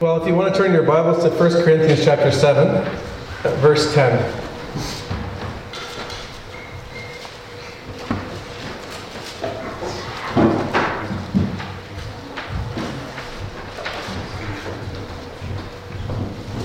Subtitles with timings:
[0.00, 2.90] Well, if you want to turn your Bibles to 1 Corinthians chapter 7,
[3.60, 4.32] verse 10.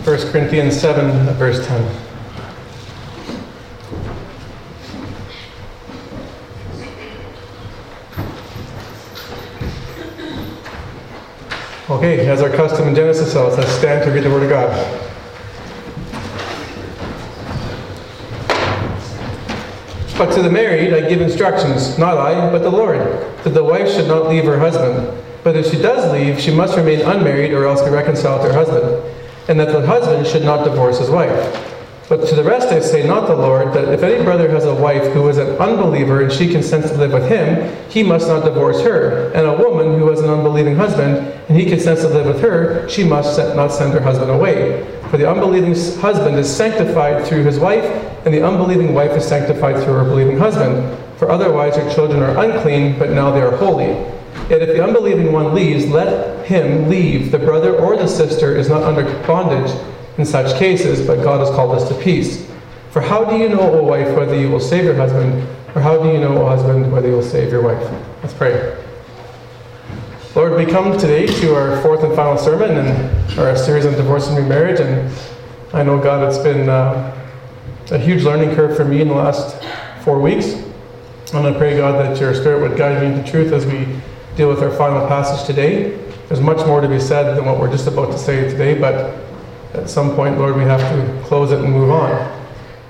[0.05, 2.04] First Corinthians 7, verse 10.
[12.05, 14.69] Okay, as our custom in Genesis tells, let's stand to read the Word of God.
[20.15, 22.99] But to the married I give instructions, not I, but the Lord,
[23.43, 25.19] that the wife should not leave her husband.
[25.43, 28.53] But if she does leave, she must remain unmarried or else be reconciled to her
[28.53, 29.03] husband,
[29.49, 31.74] and that the husband should not divorce his wife.
[32.07, 34.75] But to the rest I say, not the Lord, that if any brother has a
[34.75, 38.45] wife who is an unbeliever and she consents to live with him, he must not
[38.45, 39.31] divorce her.
[39.33, 41.17] And a woman who has an unbelieving husband
[41.49, 44.85] and he consents to live with her, she must not send her husband away.
[45.09, 47.85] For the unbelieving husband is sanctified through his wife,
[48.25, 50.95] and the unbelieving wife is sanctified through her believing husband.
[51.17, 53.87] For otherwise her children are unclean, but now they are holy.
[54.49, 57.31] Yet if the unbelieving one leaves, let him leave.
[57.31, 59.71] The brother or the sister is not under bondage
[60.17, 62.49] in such cases, but God has called us to peace.
[62.91, 66.01] For how do you know, O wife, whether you will save your husband, or how
[66.01, 67.83] do you know, O husband, whether you will save your wife?
[68.21, 68.81] Let's pray.
[70.33, 74.27] Lord, we come today to our fourth and final sermon in our series on divorce
[74.27, 75.11] and remarriage, and
[75.73, 77.13] I know, God, it's been uh,
[77.91, 79.61] a huge learning curve for me in the last
[80.03, 80.53] four weeks.
[81.33, 83.87] And I pray, God, that your Spirit would guide me into truth as we
[84.37, 85.97] deal with our final passage today.
[86.27, 89.24] There's much more to be said than what we're just about to say today, but
[89.79, 92.41] at some point, Lord, we have to close it and move on.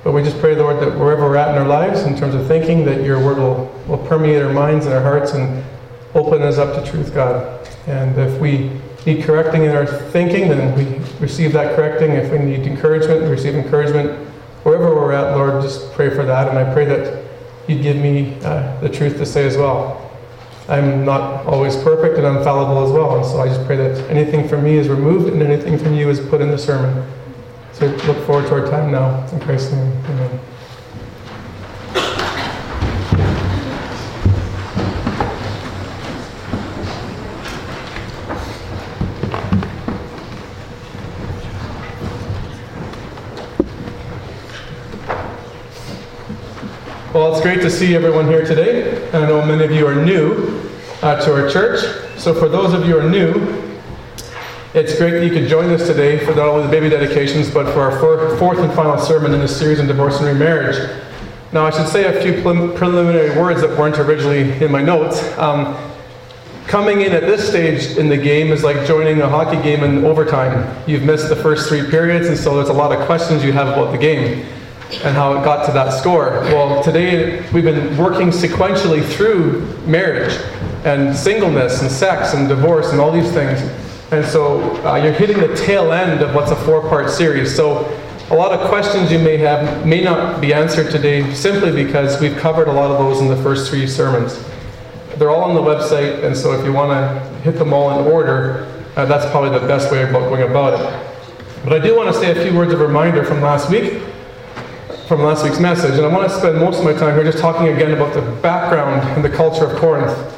[0.04, 2.48] But we just pray, Lord, that wherever we're at in our lives, in terms of
[2.48, 5.64] thinking, that your word will, will permeate our minds and our hearts and
[6.14, 7.68] open us up to truth, God.
[7.88, 8.70] And if we
[9.06, 12.12] need correcting in our thinking, then we receive that correcting.
[12.12, 14.12] If we need encouragement, we receive encouragement.
[14.64, 16.48] Wherever we're at, Lord, just pray for that.
[16.50, 17.26] And I pray that
[17.68, 20.05] you'd give me uh, the truth to say as well.
[20.68, 23.18] I'm not always perfect and I'm fallible as well.
[23.18, 26.10] And so I just pray that anything from me is removed and anything from you
[26.10, 27.08] is put in the sermon.
[27.74, 29.28] So look forward to our time now.
[29.28, 30.40] In Christ's name, amen.
[47.14, 49.10] Well, it's great to see everyone here today.
[49.12, 50.55] I know many of you are new
[51.06, 51.80] uh, to our church.
[52.18, 53.80] So, for those of you who are new,
[54.74, 57.72] it's great that you could join us today for not only the baby dedications, but
[57.74, 60.90] for our fourth and final sermon in this series on divorce and remarriage.
[61.54, 65.22] Now, I should say a few preliminary words that weren't originally in my notes.
[65.38, 65.78] Um,
[66.66, 70.04] coming in at this stage in the game is like joining a hockey game in
[70.06, 70.76] overtime.
[70.88, 73.68] You've missed the first three periods, and so there's a lot of questions you have
[73.68, 74.44] about the game
[75.04, 76.42] and how it got to that score.
[76.44, 80.34] Well, today we've been working sequentially through marriage
[80.86, 83.60] and singleness and sex and divorce and all these things.
[84.12, 87.56] And so uh, you're hitting the tail end of what's a four part series.
[87.56, 87.86] So
[88.30, 92.38] a lot of questions you may have may not be answered today simply because we've
[92.38, 94.44] covered a lot of those in the first three sermons.
[95.18, 98.06] They're all on the website, and so if you want to hit them all in
[98.12, 101.64] order, uh, that's probably the best way of going about it.
[101.64, 104.02] But I do want to say a few words of reminder from last week
[105.08, 107.38] from last week's message, and I want to spend most of my time here just
[107.38, 110.34] talking again about the background and the culture of Corinth.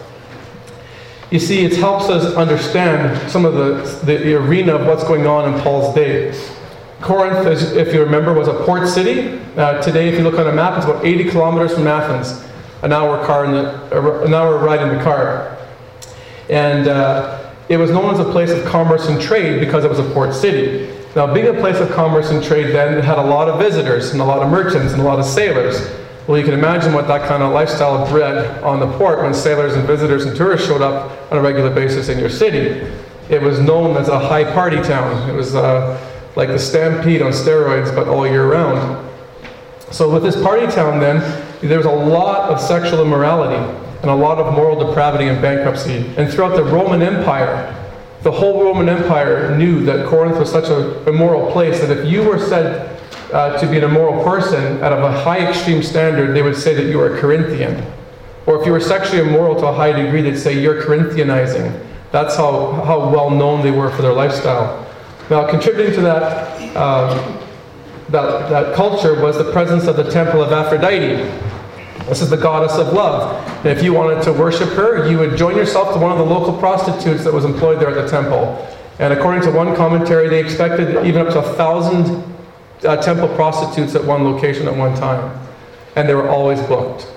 [1.31, 5.53] You see, it helps us understand some of the, the, arena of what's going on
[5.53, 6.37] in Paul's day.
[6.99, 9.39] Corinth, if you remember, was a port city.
[9.55, 12.45] Uh, today, if you look on a map, it's about 80 kilometers from Athens,
[12.81, 15.57] an hour car in the, an hour ride in the car.
[16.49, 19.99] And uh, it was known as a place of commerce and trade because it was
[19.99, 20.96] a port city.
[21.17, 24.11] Now, being a place of commerce and trade then, it had a lot of visitors
[24.11, 25.89] and a lot of merchants and a lot of sailors.
[26.27, 29.73] Well, you can imagine what that kind of lifestyle bred on the port when sailors
[29.73, 32.87] and visitors and tourists showed up on a regular basis in your city.
[33.31, 35.27] It was known as a high party town.
[35.27, 35.99] It was uh,
[36.35, 39.09] like the Stampede on steroids, but all year round.
[39.89, 41.17] So, with this party town, then,
[41.61, 43.55] there was a lot of sexual immorality
[44.03, 46.13] and a lot of moral depravity and bankruptcy.
[46.15, 47.73] And throughout the Roman Empire,
[48.23, 52.23] the whole Roman Empire knew that Corinth was such a immoral place that if you
[52.23, 52.99] were said
[53.31, 56.73] uh, to be an immoral person out of a high extreme standard, they would say
[56.73, 57.85] that you were a Corinthian.
[58.45, 61.85] Or if you were sexually immoral to a high degree, they'd say you're Corinthianizing.
[62.11, 64.85] That's how, how well known they were for their lifestyle.
[65.29, 67.41] Now, contributing to that, uh,
[68.09, 71.29] that, that culture was the presence of the temple of Aphrodite,
[72.07, 73.56] this is the goddess of love.
[73.67, 76.23] And if you wanted to worship her, you would join yourself to one of the
[76.23, 78.65] local prostitutes that was employed there at the temple.
[78.97, 82.23] And according to one commentary, they expected even up to a thousand
[82.85, 85.37] uh, temple prostitutes at one location at one time.
[85.97, 87.07] And they were always booked.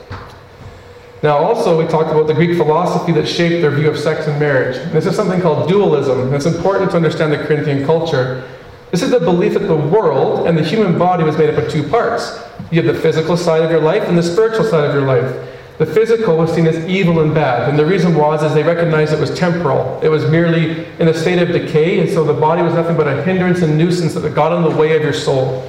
[1.23, 4.41] Now, also, we talked about the Greek philosophy that shaped their view of sex and
[4.41, 4.75] marriage.
[4.91, 6.19] This is something called dualism.
[6.19, 8.50] And it's important to understand the Corinthian culture.
[8.91, 11.70] This is the belief that the world and the human body was made up of
[11.70, 12.43] two parts.
[12.73, 15.47] You have the physical side of your life and the spiritual side of your life.
[15.81, 19.15] The physical was seen as evil and bad, and the reason was is they recognized
[19.15, 19.99] it was temporal.
[20.03, 23.09] It was merely in a state of decay, and so the body was nothing but
[23.09, 25.67] a hindrance and nuisance that got in the way of your soul.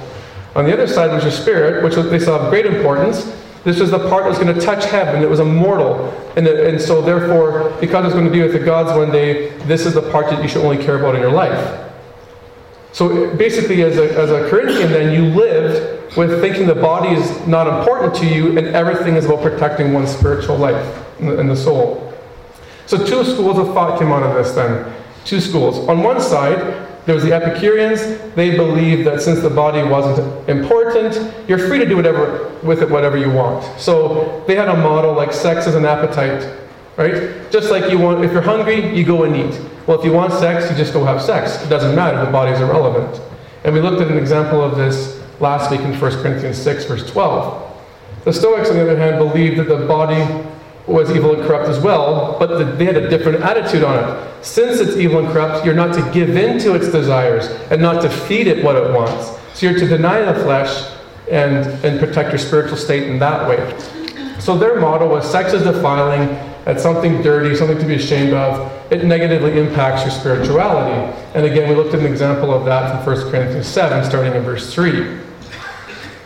[0.54, 3.24] On the other side was your spirit, which they saw of great importance.
[3.64, 5.22] This was the part that was going to touch heaven.
[5.22, 6.10] It was immortal.
[6.36, 9.86] And, and so, therefore, because it's going to be with the gods one day, this
[9.86, 11.90] is the part that you should only care about in your life.
[12.92, 17.46] So, basically, as a, as a Corinthian, then, you lived with thinking the body is
[17.46, 20.84] not important to you and everything is about protecting one's spiritual life
[21.18, 22.12] and the soul.
[22.86, 24.92] So, two schools of thought came out of this then.
[25.24, 25.88] Two schools.
[25.88, 26.58] On one side,
[27.06, 28.00] there was the Epicureans.
[28.34, 32.90] They believed that since the body wasn't important, you're free to do whatever with it
[32.90, 33.64] whatever you want.
[33.80, 36.42] So they had a model like sex is an appetite,
[36.96, 37.50] right?
[37.50, 39.60] Just like you want, if you're hungry, you go and eat.
[39.86, 41.62] Well, if you want sex, you just go have sex.
[41.64, 42.24] It doesn't matter.
[42.24, 43.20] The body's irrelevant.
[43.64, 47.10] And we looked at an example of this last week in 1 Corinthians 6, verse
[47.10, 47.68] 12.
[48.24, 50.22] The Stoics, on the other hand, believed that the body
[50.86, 54.44] was evil and corrupt as well, but the, they had a different attitude on it.
[54.44, 58.02] Since it's evil and corrupt, you're not to give in to its desires and not
[58.02, 59.38] to feed it what it wants.
[59.54, 60.92] So you're to deny the flesh
[61.30, 64.38] and, and protect your spiritual state in that way.
[64.40, 66.28] So their motto was sex is defiling,
[66.66, 68.70] it's something dirty, something to be ashamed of.
[68.92, 71.16] It negatively impacts your spirituality.
[71.34, 74.42] And again, we looked at an example of that from 1 Corinthians 7, starting in
[74.42, 75.20] verse 3.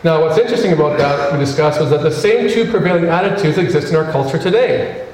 [0.05, 3.89] Now, what's interesting about that we discussed was that the same two prevailing attitudes exist
[3.89, 5.09] in our culture today.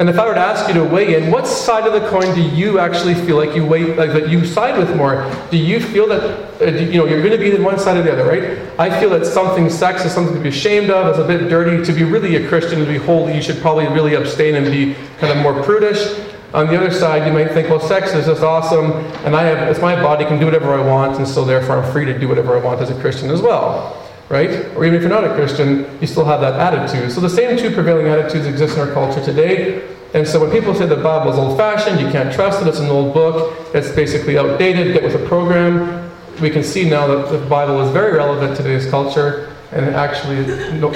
[0.00, 2.34] And if I were to ask you to weigh in, what side of the coin
[2.34, 5.30] do you actually feel like you weigh, like that you side with more?
[5.50, 8.02] Do you feel that uh, you know you're going to be on one side or
[8.02, 8.80] the other, right?
[8.80, 11.08] I feel that something sex is something to be ashamed of.
[11.08, 11.84] It's a bit dirty.
[11.84, 14.94] To be really a Christian, to be holy, you should probably really abstain and be
[15.18, 16.18] kind of more prudish.
[16.54, 18.92] On the other side, you might think, well, sex is just awesome,
[19.26, 21.92] and I have it's my body can do whatever I want, and so therefore I'm
[21.92, 24.50] free to do whatever I want as a Christian as well right?
[24.74, 27.12] Or even if you're not a Christian, you still have that attitude.
[27.12, 29.86] So the same two prevailing attitudes exist in our culture today.
[30.14, 32.78] And so when people say the Bible is old fashioned, you can't trust it, it's
[32.78, 36.10] an old book, it's basically outdated, get with a program,
[36.40, 40.44] we can see now that the Bible is very relevant to today's culture, and actually,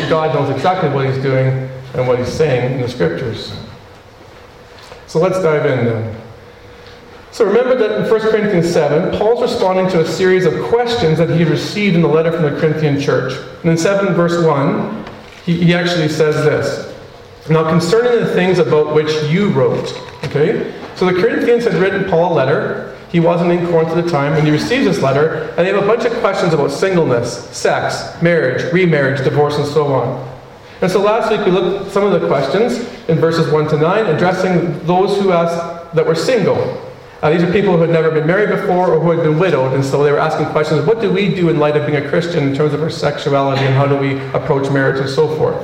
[0.09, 3.53] God knows exactly what He's doing and what He's saying in the scriptures.
[5.07, 6.24] So let's dive in then.
[7.35, 11.37] So remember that in 1 Corinthians 7, Paul's responding to a series of questions that
[11.37, 13.33] he received in the letter from the Corinthian church.
[13.63, 15.05] And in 7 verse 1,
[15.45, 16.97] he, he actually says this.
[17.51, 20.01] Now concerning the things about which you wrote.
[20.23, 20.81] Okay?
[20.95, 22.97] So the Corinthians had written Paul a letter.
[23.11, 25.83] He wasn't in Corinth at the time, and he receives this letter, and they have
[25.83, 30.39] a bunch of questions about singleness, sex, marriage, remarriage, divorce, and so on.
[30.83, 32.79] And so last week we looked at some of the questions
[33.09, 36.93] in verses 1 to 9, addressing those who asked that were single.
[37.25, 39.73] Uh, these are people who had never been married before or who had been widowed,
[39.73, 42.07] and so they were asking questions what do we do in light of being a
[42.07, 45.57] Christian in terms of our sexuality and how do we approach marriage and so forth?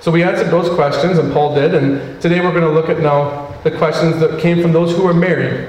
[0.00, 3.00] So we answered those questions, and Paul did, and today we're going to look at
[3.00, 5.66] now the questions that came from those who were married.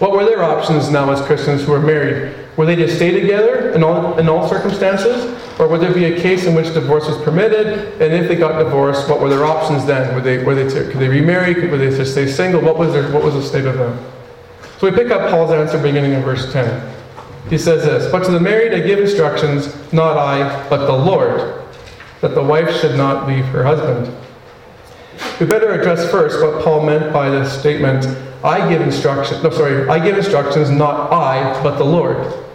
[0.00, 2.34] What were their options now as Christians who were married?
[2.58, 5.32] Were they to stay together in all, in all circumstances?
[5.60, 8.02] Or would there be a case in which divorce was permitted?
[8.02, 10.12] And if they got divorced, what were their options then?
[10.12, 11.54] Were they, were they to, could they remarry?
[11.54, 12.60] Could, they to stay single?
[12.60, 14.04] What was, their, what was the state of them?
[14.78, 16.96] So we pick up Paul's answer beginning in verse 10.
[17.48, 21.62] He says this But to the married I give instructions, not I, but the Lord,
[22.22, 24.12] that the wife should not leave her husband.
[25.38, 28.04] We better address first what Paul meant by this statement
[28.42, 32.46] I give instructions, no, sorry, I give instructions, not I, but the Lord.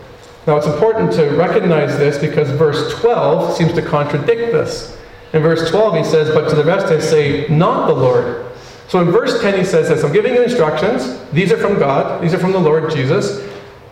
[0.45, 4.97] Now it's important to recognize this because verse 12 seems to contradict this.
[5.31, 8.45] In verse 12 he says, But to the rest I say, not the Lord.
[8.89, 11.19] So in verse 10 he says this I'm giving you instructions.
[11.31, 13.49] These are from God, these are from the Lord Jesus.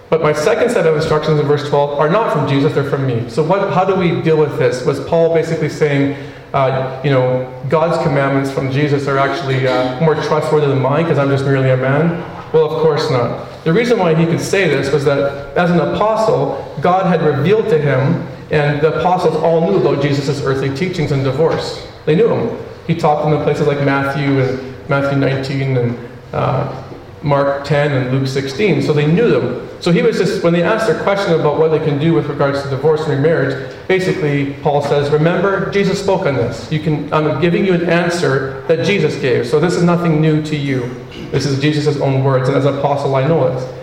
[0.10, 3.08] But my second set of instructions in verse 12 are not from Jesus, they're from
[3.08, 3.30] me.
[3.30, 4.86] So what, how do we deal with this?
[4.86, 6.18] Was Paul basically saying,
[6.54, 11.18] uh, you know, God's commandments from Jesus are actually uh, more trustworthy than mine because
[11.18, 12.22] I'm just merely a man?
[12.54, 13.64] Well, of course not.
[13.64, 17.70] The reason why he could say this was that as an apostle, God had revealed
[17.70, 21.88] to him, and the apostles all knew about Jesus' earthly teachings and divorce.
[22.06, 22.58] They knew him.
[22.88, 26.84] He taught them in places like Matthew and Matthew 19 and uh,
[27.24, 29.70] Mark 10 and Luke 16, so they knew them.
[29.80, 32.28] So he was just, when they asked their question about what they can do with
[32.28, 36.72] regards to divorce and remarriage, basically Paul says, Remember, Jesus spoke on this.
[36.72, 39.48] You can, I'm giving you an answer that Jesus gave.
[39.48, 40.90] So this is nothing new to you.
[41.32, 43.78] This is Jesus' own words, and as an apostle, I know it.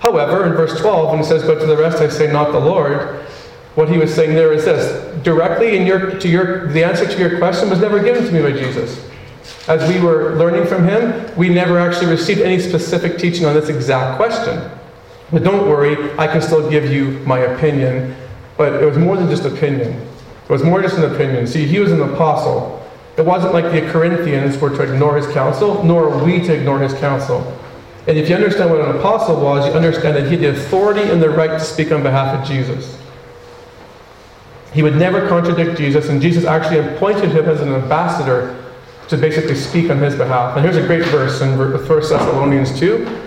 [0.00, 2.60] However, in verse 12, when he says, But to the rest I say, not the
[2.60, 3.20] Lord,
[3.74, 7.18] what he was saying there is this directly in your, to your, the answer to
[7.18, 9.08] your question was never given to me by Jesus.
[9.68, 13.68] As we were learning from him, we never actually received any specific teaching on this
[13.68, 14.70] exact question.
[15.30, 18.16] But don't worry, I can still give you my opinion.
[18.56, 19.92] But it was more than just opinion.
[19.92, 21.46] It was more just an opinion.
[21.46, 22.84] See, he was an apostle.
[23.16, 26.80] It wasn't like the Corinthians were to ignore his counsel, nor are we to ignore
[26.80, 27.58] his counsel.
[28.08, 31.02] And if you understand what an apostle was, you understand that he had the authority
[31.02, 32.98] and the right to speak on behalf of Jesus.
[34.72, 38.61] He would never contradict Jesus, and Jesus actually appointed him as an ambassador
[39.08, 40.56] to basically speak on his behalf.
[40.56, 43.22] And here's a great verse in 1 Thessalonians 2.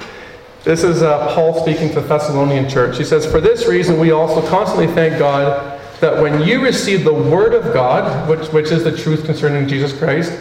[0.64, 2.98] This is uh, Paul speaking to the Thessalonian church.
[2.98, 7.14] He says, For this reason, we also constantly thank God that when you received the
[7.14, 10.32] word of God, which, which is the truth concerning Jesus Christ,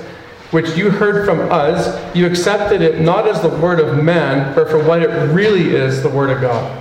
[0.50, 4.70] which you heard from us, you accepted it not as the word of man, but
[4.70, 6.80] for what it really is, the word of God.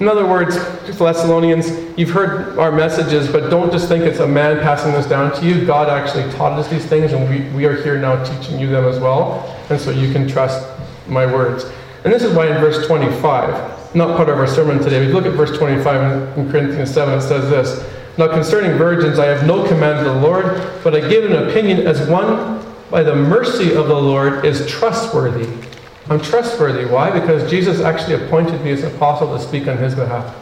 [0.00, 0.54] In other words,
[0.96, 5.34] Thessalonians, you've heard our messages, but don't just think it's a man passing this down
[5.40, 5.66] to you.
[5.66, 8.84] God actually taught us these things, and we, we are here now teaching you them
[8.84, 9.42] as well.
[9.70, 10.64] And so you can trust
[11.08, 11.64] my words.
[12.04, 15.26] And this is why in verse 25, not part of our sermon today, but look
[15.26, 17.84] at verse 25 in Corinthians 7, it says this
[18.16, 21.88] Now concerning virgins, I have no command of the Lord, but I give an opinion
[21.88, 25.67] as one by the mercy of the Lord is trustworthy.
[26.10, 26.86] I'm trustworthy.
[26.86, 27.10] Why?
[27.10, 30.34] Because Jesus actually appointed me as an apostle to speak on his behalf.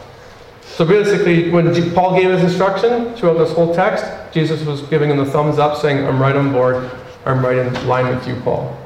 [0.63, 5.17] So basically, when Paul gave his instruction throughout this whole text, Jesus was giving him
[5.17, 6.91] the thumbs up, saying, I'm right on board.
[7.25, 8.79] I'm right in line with you, Paul.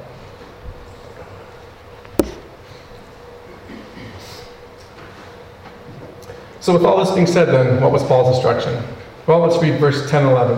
[6.60, 8.82] So, with all this being said, then, what was Paul's instruction?
[9.26, 10.56] Well, let's read verse 10 11.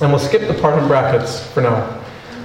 [0.00, 2.01] And we'll skip the part in brackets for now.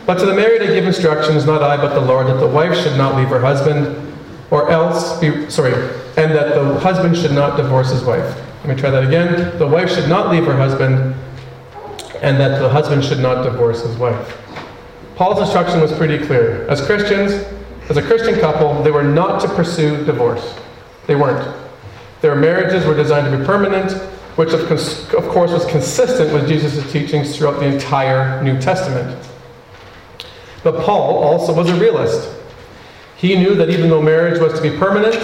[0.07, 2.81] But to the married I give instructions, not I, but the Lord, that the wife
[2.81, 4.15] should not leave her husband,
[4.49, 5.73] or else be, sorry,
[6.15, 8.23] and that the husband should not divorce his wife.
[8.63, 9.57] Let me try that again.
[9.59, 11.13] The wife should not leave her husband,
[12.21, 14.41] and that the husband should not divorce his wife.
[15.17, 16.65] Paul's instruction was pretty clear.
[16.69, 17.33] As Christians,
[17.89, 20.55] as a Christian couple, they were not to pursue divorce.
[21.05, 21.53] They weren't.
[22.21, 23.91] Their marriages were designed to be permanent,
[24.37, 29.27] which of, course was consistent with Jesus' teachings throughout the entire New Testament.
[30.67, 32.29] But Paul also was a realist.
[33.15, 35.15] He knew that even though marriage was to be permanent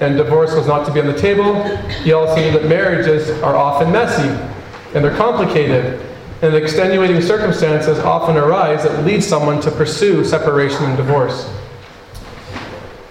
[0.00, 1.54] and divorce was not to be on the table,
[2.02, 4.28] he also knew that marriages are often messy
[4.94, 6.04] and they're complicated,
[6.42, 11.50] and extenuating circumstances often arise that lead someone to pursue separation and divorce.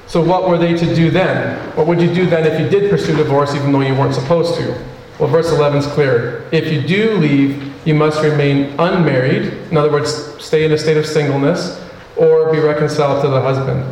[0.05, 1.57] So, what were they to do then?
[1.75, 4.53] What would you do then if you did pursue divorce even though you weren't supposed
[4.59, 4.79] to?
[5.17, 6.47] Well, verse 11 is clear.
[6.51, 9.53] If you do leave, you must remain unmarried.
[9.71, 10.11] In other words,
[10.43, 11.81] stay in a state of singleness
[12.15, 13.83] or be reconciled to the husband.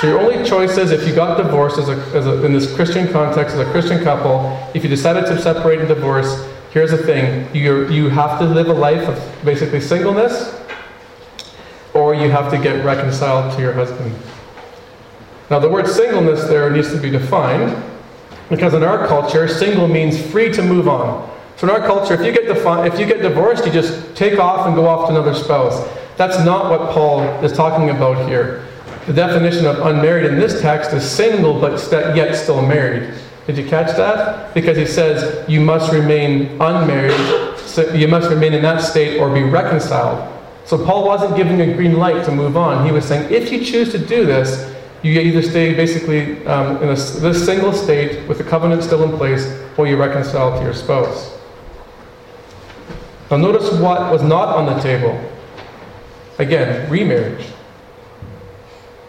[0.00, 2.74] So your only choice is if you got divorced as a, as a, in this
[2.74, 6.98] Christian context, as a Christian couple, if you decided to separate and divorce, here's the
[6.98, 7.48] thing.
[7.54, 10.58] you you have to live a life of basically singleness
[11.92, 14.14] or you have to get reconciled to your husband.
[15.50, 17.82] Now the word singleness there needs to be defined
[18.48, 21.28] because in our culture, single means free to move on.
[21.60, 24.38] So in our culture, if you get defi- if you get divorced, you just take
[24.38, 25.86] off and go off to another spouse.
[26.16, 28.64] That's not what Paul is talking about here.
[29.06, 33.12] The definition of unmarried in this text is single but st- yet still married.
[33.46, 34.54] Did you catch that?
[34.54, 39.28] Because he says you must remain unmarried, so you must remain in that state or
[39.28, 40.32] be reconciled.
[40.64, 42.86] So Paul wasn't giving a green light to move on.
[42.86, 46.88] He was saying if you choose to do this, you either stay basically um, in
[46.88, 50.72] a, this single state with the covenant still in place, or you reconcile to your
[50.72, 51.36] spouse.
[53.30, 55.18] Now, notice what was not on the table.
[56.38, 57.46] Again, remarriage.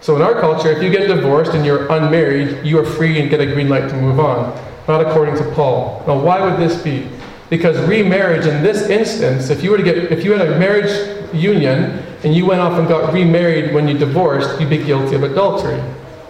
[0.02, 3.30] So, in our culture, if you get divorced and you're unmarried, you are free and
[3.30, 4.56] get a green light to move on.
[4.88, 6.04] Not according to Paul.
[6.08, 7.08] Now, why would this be?
[7.50, 11.34] Because remarriage in this instance, if you were to get, if you had a marriage
[11.34, 15.24] union and you went off and got remarried when you divorced, you'd be guilty of
[15.24, 15.82] adultery.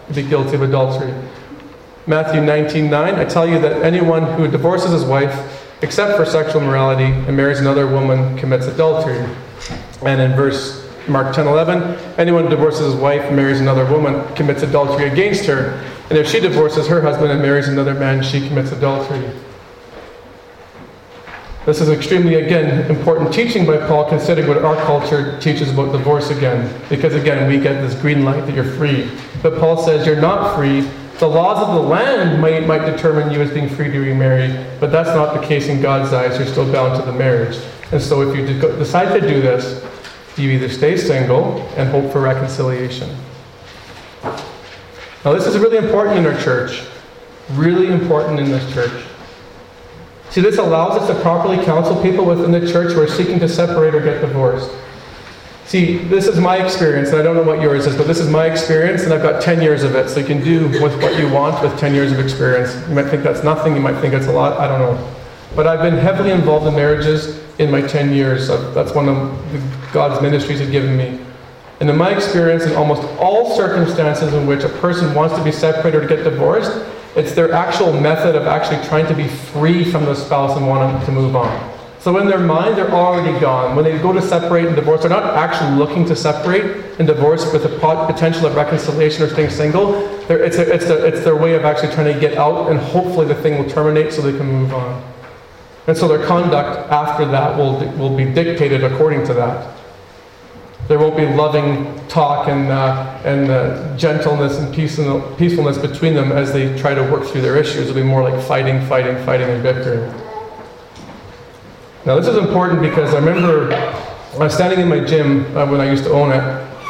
[0.07, 1.13] You'd be guilty of adultery.
[2.07, 6.61] Matthew 19 9, I tell you that anyone who divorces his wife, except for sexual
[6.61, 9.23] morality, and marries another woman, commits adultery.
[10.03, 14.63] And in verse Mark 10 11, anyone divorces his wife and marries another woman commits
[14.63, 15.83] adultery against her.
[16.09, 19.29] And if she divorces her husband and marries another man, she commits adultery.
[21.65, 26.31] This is extremely, again, important teaching by Paul, considering what our culture teaches about divorce
[26.31, 26.73] again.
[26.89, 29.11] Because, again, we get this green light that you're free
[29.43, 30.89] But Paul says you're not free.
[31.21, 34.91] The laws of the land might, might determine you as being free to remarry, but
[34.91, 36.35] that's not the case in God's eyes.
[36.39, 37.61] You're still bound to the marriage.
[37.91, 39.85] And so if you decide to do this,
[40.35, 43.15] you either stay single and hope for reconciliation.
[44.23, 46.87] Now, this is really important in our church.
[47.51, 49.03] Really important in this church.
[50.31, 53.47] See, this allows us to properly counsel people within the church who are seeking to
[53.47, 54.71] separate or get divorced.
[55.71, 58.29] See, this is my experience, and I don't know what yours is, but this is
[58.29, 61.17] my experience, and I've got 10 years of it, so you can do with what
[61.17, 62.75] you want with 10 years of experience.
[62.89, 65.13] You might think that's nothing, you might think it's a lot, I don't know.
[65.55, 68.49] But I've been heavily involved in marriages in my 10 years.
[68.49, 71.21] That's one of God's ministries He's given me.
[71.79, 75.53] And in my experience, in almost all circumstances in which a person wants to be
[75.53, 76.85] separated or to get divorced,
[77.15, 81.01] it's their actual method of actually trying to be free from the spouse and wanting
[81.05, 81.70] to move on.
[82.01, 83.75] So in their mind, they're already gone.
[83.75, 87.53] When they go to separate and divorce, they're not actually looking to separate and divorce
[87.53, 89.93] with the potential of reconciliation or staying single.
[90.27, 93.27] It's, a, it's, a, it's their way of actually trying to get out, and hopefully
[93.27, 95.03] the thing will terminate so they can move on.
[95.85, 99.77] And so their conduct after that will, will be dictated according to that.
[100.87, 106.51] There won't be loving talk and, uh, and uh, gentleness and peacefulness between them as
[106.51, 107.89] they try to work through their issues.
[107.89, 110.11] It'll be more like fighting, fighting, fighting, and bickering.
[112.03, 115.79] Now, this is important because I remember I was standing in my gym uh, when
[115.79, 116.41] I used to own it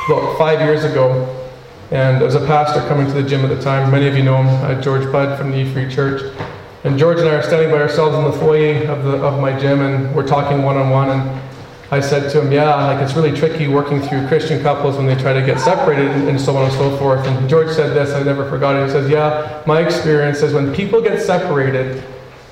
[0.07, 1.27] about five years ago,
[1.91, 3.91] and there was a pastor coming to the gym at the time.
[3.91, 6.33] Many of you know him, uh, George Budd from the E Free Church.
[6.85, 9.51] And George and I are standing by ourselves in the foyer of, the, of my
[9.59, 11.09] gym, and we're talking one on one.
[11.09, 11.41] And
[11.91, 15.15] I said to him, Yeah, like it's really tricky working through Christian couples when they
[15.15, 17.27] try to get separated and, and so on and so forth.
[17.27, 18.85] And George said this, I never forgot it.
[18.85, 22.01] He says, Yeah, my experience is when people get separated,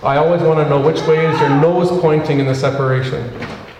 [0.02, 3.22] I always want to know which way is your nose pointing in the separation.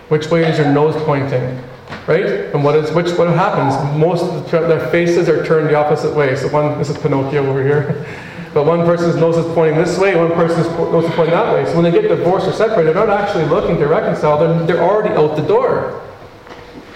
[0.10, 1.62] Which way is your nose pointing?
[2.08, 2.26] Right?
[2.54, 3.74] And what is which what happens?
[3.98, 6.36] Most of the, their faces are turned the opposite way.
[6.36, 8.06] So one this is Pinocchio over here.
[8.52, 11.66] But one person's nose is pointing this way, one person's nose is pointing that way.
[11.66, 14.40] So when they get divorced or separated, they're not actually looking to reconcile.
[14.40, 16.04] They're, they're already out the door.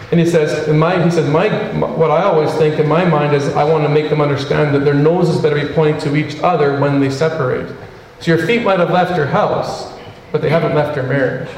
[0.09, 1.49] And he says, in my, he says, my,
[1.95, 4.79] what I always think in my mind is I want to make them understand that
[4.79, 7.71] their noses better be pointing to each other when they separate.
[8.23, 9.91] So your feet might have left your house,
[10.31, 11.49] but they haven't left your marriage.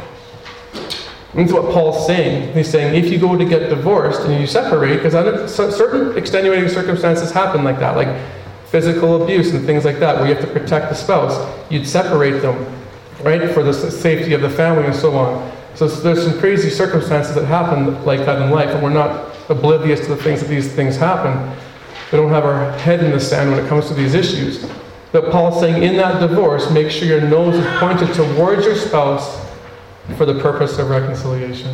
[1.36, 2.54] That's what Paul's saying.
[2.56, 7.30] He's saying if you go to get divorced and you separate, because certain extenuating circumstances
[7.30, 8.08] happen like that, like
[8.66, 11.38] physical abuse and things like that, where you have to protect the spouse,
[11.70, 12.66] you'd separate them,
[13.22, 15.52] right, for the safety of the family and so on.
[15.76, 20.00] So there's some crazy circumstances that happen like that in life, and we're not oblivious
[20.00, 21.56] to the things that these things happen.
[22.12, 24.68] We don't have our head in the sand when it comes to these issues.
[25.16, 29.40] But Paul's saying in that divorce, make sure your nose is pointed towards your spouse
[30.18, 31.74] for the purpose of reconciliation.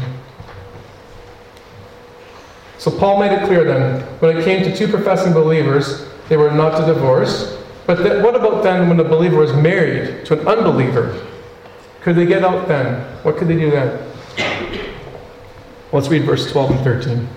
[2.77, 6.51] So Paul made it clear then, when it came to two professing believers, they were
[6.51, 7.57] not to divorce.
[7.87, 11.25] But th- what about then when a believer was married to an unbeliever?
[12.01, 13.01] Could they get out then?
[13.23, 14.07] What could they do then?
[15.91, 17.27] Let's read verse 12 and 13.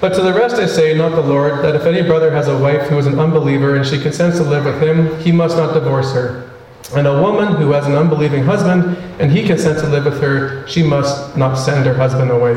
[0.00, 2.58] But to the rest I say, not the Lord, that if any brother has a
[2.58, 5.72] wife who is an unbeliever and she consents to live with him, he must not
[5.72, 6.50] divorce her.
[6.94, 10.66] And a woman who has an unbelieving husband and he consents to live with her,
[10.68, 12.54] she must not send her husband away.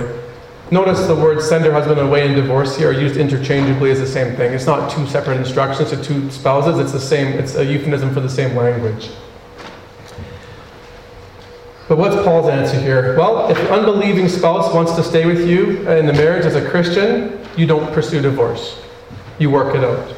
[0.70, 4.06] Notice the words send her husband away and divorce here are used interchangeably as the
[4.06, 4.54] same thing.
[4.54, 8.20] It's not two separate instructions to two spouses, it's the same, it's a euphemism for
[8.20, 9.10] the same language.
[11.90, 13.18] But what's Paul's answer here?
[13.18, 16.70] Well, if the unbelieving spouse wants to stay with you in the marriage as a
[16.70, 18.80] Christian, you don't pursue divorce.
[19.40, 20.16] You work it out.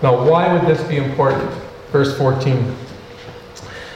[0.00, 1.50] Now, why would this be important?
[1.90, 2.72] Verse 14.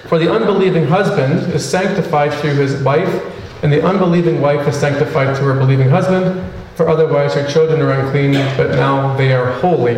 [0.08, 3.22] For the unbelieving husband is sanctified through his wife
[3.62, 7.92] and the unbelieving wife is sanctified through her believing husband, for otherwise her children are
[7.92, 9.94] unclean, but now they are holy.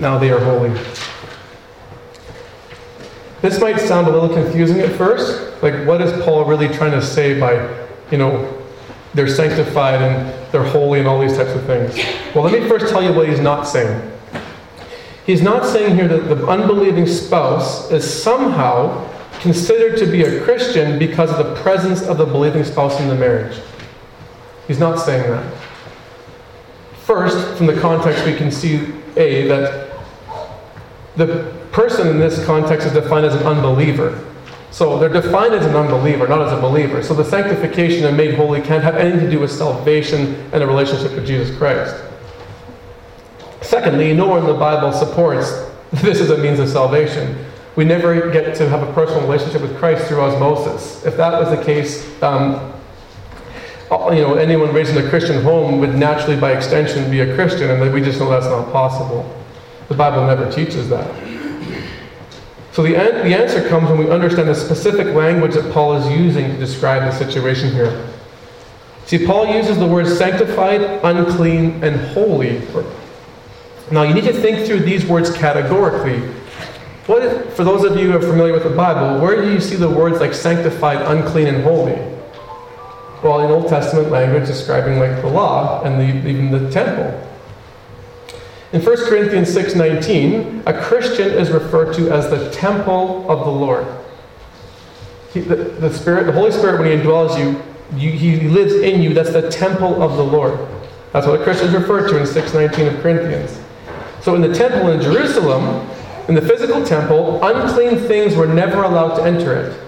[0.00, 0.70] Now they are holy.
[3.42, 5.62] This might sound a little confusing at first.
[5.62, 7.54] Like, what is Paul really trying to say by,
[8.10, 8.62] you know,
[9.14, 11.96] they're sanctified and they're holy and all these types of things?
[12.34, 14.12] Well, let me first tell you what he's not saying.
[15.26, 20.98] He's not saying here that the unbelieving spouse is somehow considered to be a Christian
[20.98, 23.60] because of the presence of the believing spouse in the marriage.
[24.66, 25.52] He's not saying that.
[27.04, 29.90] First, from the context, we can see A, that
[31.16, 34.24] the person in this context is defined as an unbeliever.
[34.70, 37.02] So they're defined as an unbeliever, not as a believer.
[37.02, 40.66] So the sanctification and made holy can't have anything to do with salvation and a
[40.66, 41.94] relationship with Jesus Christ.
[43.60, 45.50] Secondly, nowhere in the Bible supports
[45.92, 47.44] this as a means of salvation
[47.76, 51.04] we never get to have a personal relationship with Christ through osmosis.
[51.04, 52.72] If that was the case, um,
[53.90, 57.68] you know, anyone raised in a Christian home would naturally, by extension, be a Christian,
[57.68, 59.30] and we just know that's not possible.
[59.88, 61.25] The Bible never teaches that.
[62.76, 66.06] So the, an- the answer comes when we understand the specific language that Paul is
[66.10, 68.06] using to describe the situation here.
[69.06, 72.60] See, Paul uses the words sanctified, unclean, and holy.
[73.90, 76.18] Now, you need to think through these words categorically.
[77.06, 79.76] What, for those of you who are familiar with the Bible, where do you see
[79.76, 81.94] the words like sanctified, unclean, and holy?
[83.22, 87.26] Well, in Old Testament language, describing like the law and the, even the temple.
[88.72, 93.86] In 1 Corinthians 6:19, a Christian is referred to as the temple of the Lord.
[95.32, 97.62] He, the, the Spirit, the Holy Spirit, when He indwells you,
[97.96, 99.14] you, He lives in you.
[99.14, 100.58] That's the temple of the Lord.
[101.12, 103.58] That's what a Christian is referred to in 6:19 of Corinthians.
[104.20, 105.88] So in the temple in Jerusalem,
[106.26, 109.85] in the physical temple, unclean things were never allowed to enter it.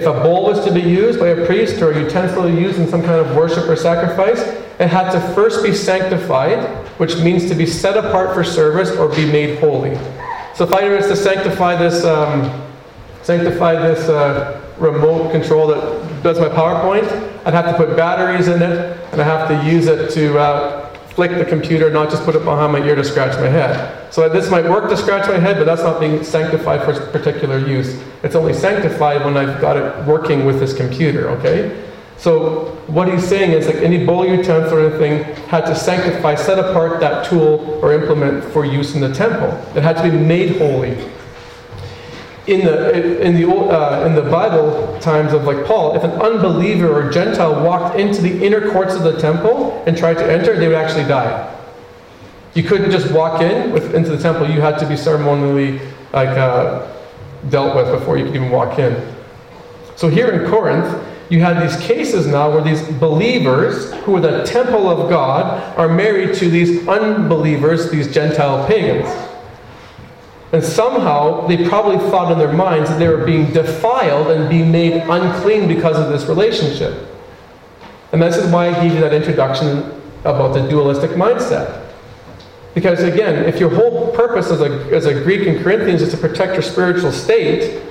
[0.00, 2.88] If a bowl was to be used by a priest or a utensil used in
[2.88, 4.40] some kind of worship or sacrifice,
[4.80, 6.64] it had to first be sanctified,
[6.98, 9.94] which means to be set apart for service or be made holy.
[10.54, 12.66] So if I was to sanctify this, um,
[13.20, 17.04] sanctify this uh, remote control that does my PowerPoint,
[17.44, 20.79] I'd have to put batteries in it, and I have to use it to uh,
[21.20, 24.10] flick the computer, not just put it behind my ear to scratch my head.
[24.10, 27.58] So this might work to scratch my head, but that's not being sanctified for particular
[27.58, 28.02] use.
[28.22, 31.84] It's only sanctified when I've got it working with this computer, okay?
[32.16, 36.58] So what he's saying is like any bowl utensil or anything had to sanctify, set
[36.58, 39.50] apart that tool or implement for use in the temple.
[39.76, 40.96] It had to be made holy
[42.46, 46.90] in the in the uh, in the Bible times of like Paul, if an unbeliever
[46.90, 50.68] or Gentile walked into the inner courts of the temple and tried to enter, they
[50.68, 51.56] would actually die.
[52.54, 55.80] You couldn't just walk in with, into the temple; you had to be ceremonially
[56.12, 56.90] like uh,
[57.50, 59.14] dealt with before you could even walk in.
[59.96, 64.42] So here in Corinth, you had these cases now where these believers, who are the
[64.44, 69.08] temple of God, are married to these unbelievers, these Gentile pagans.
[70.52, 74.72] And somehow they probably thought in their minds that they were being defiled and being
[74.72, 77.08] made unclean because of this relationship.
[78.12, 81.86] And this is why I gave you that introduction about the dualistic mindset.
[82.74, 86.16] Because again, if your whole purpose as a, as a Greek in Corinthians is to
[86.16, 87.82] protect your spiritual state,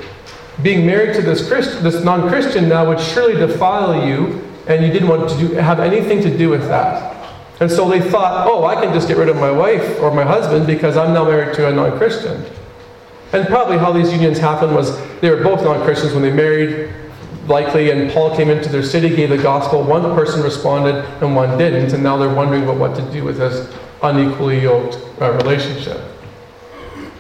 [0.62, 5.08] being married to this, Christ, this non-Christian now would surely defile you, and you didn't
[5.08, 7.16] want to do, have anything to do with that.
[7.60, 10.24] And so they thought, oh, I can just get rid of my wife or my
[10.24, 12.46] husband because I'm now married to a non Christian.
[13.34, 16.90] And probably how these unions happened was they were both non Christians when they married,
[17.48, 19.84] likely, and Paul came into their city, gave the gospel.
[19.84, 23.38] One person responded and one didn't, and now they're wondering about what to do with
[23.38, 26.02] this unequally yoked uh, relationship.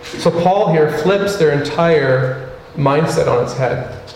[0.04, 4.13] So Paul here flips their entire mindset on its head.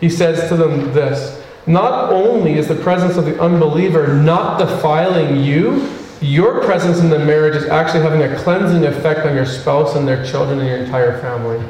[0.00, 1.39] He says to them this
[1.70, 5.88] not only is the presence of the unbeliever not defiling you,
[6.20, 10.06] your presence in the marriage is actually having a cleansing effect on your spouse and
[10.06, 11.64] their children and your entire family.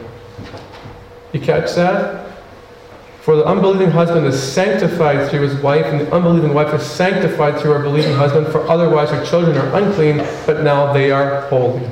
[1.33, 2.27] You catch that?
[3.21, 7.61] For the unbelieving husband is sanctified through his wife, and the unbelieving wife is sanctified
[7.61, 11.89] through her believing husband, for otherwise her children are unclean, but now they are holy.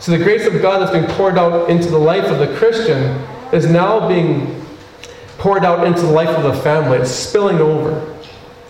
[0.00, 3.02] So the grace of God that's being poured out into the life of the Christian
[3.52, 4.61] is now being
[5.42, 6.98] poured out into the life of the family.
[6.98, 8.16] It's spilling over.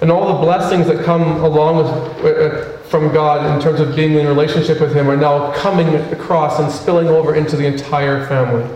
[0.00, 4.14] And all the blessings that come along with, uh, from God in terms of being
[4.14, 8.66] in relationship with Him are now coming across and spilling over into the entire family.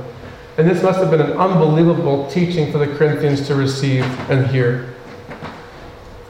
[0.59, 4.95] And this must have been an unbelievable teaching for the Corinthians to receive and hear.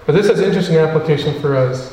[0.07, 1.93] But this has interesting application for us.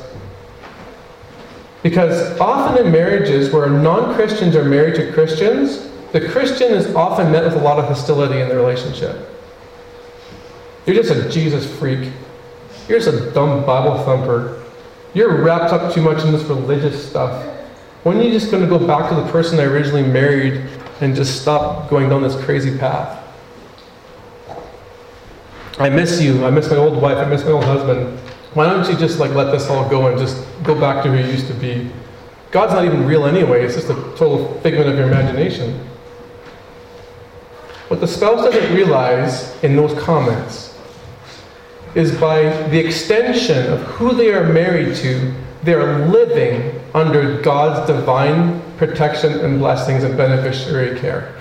[1.82, 7.32] Because often in marriages where non Christians are married to Christians, the Christian is often
[7.32, 9.33] met with a lot of hostility in the relationship.
[10.86, 12.10] You're just a Jesus freak.
[12.88, 14.62] You're just a dumb Bible thumper.
[15.14, 17.44] You're wrapped up too much in this religious stuff.
[18.02, 20.68] When are you just going to go back to the person I originally married
[21.00, 23.22] and just stop going down this crazy path?
[25.78, 26.44] I miss you.
[26.44, 27.16] I miss my old wife.
[27.16, 28.18] I miss my old husband.
[28.52, 31.16] Why don't you just like let this all go and just go back to who
[31.16, 31.90] you used to be?
[32.50, 33.64] God's not even real anyway.
[33.64, 35.72] It's just a total figment of your imagination.
[37.88, 40.63] What the spouse doesn't realize in those comments
[41.94, 48.60] is by the extension of who they are married to, they're living under God's divine
[48.76, 51.34] protection and blessings and beneficiary care.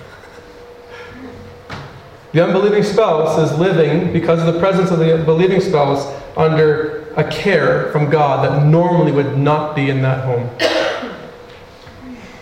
[2.31, 7.23] The unbelieving spouse is living, because of the presence of the believing spouse, under a
[7.29, 10.49] care from God that normally would not be in that home.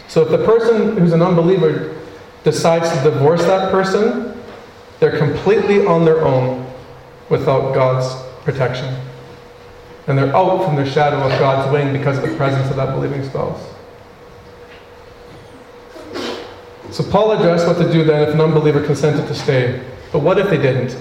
[0.08, 1.98] So if the person who's an unbeliever
[2.44, 4.34] decides to divorce that person,
[5.02, 6.71] They're completely on their own
[7.32, 8.14] without God's
[8.44, 8.94] protection.
[10.08, 12.94] And they're out from the shadow of God's wing because of the presence of that
[12.94, 13.66] believing spouse.
[16.92, 19.82] So Paul addressed what to do then if an unbeliever consented to stay.
[20.12, 20.92] But what if they didn't?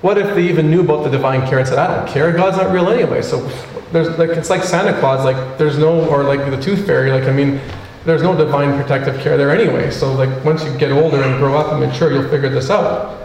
[0.00, 2.56] What if they even knew about the divine care and said, I don't care, God's
[2.56, 3.20] not real anyway.
[3.20, 3.44] So
[3.90, 7.24] there's like it's like Santa Claus, like there's no or like the tooth fairy, like
[7.24, 7.60] I mean,
[8.04, 9.90] there's no divine protective care there anyway.
[9.90, 13.18] So like once you get older and grow up and mature, you'll figure this out.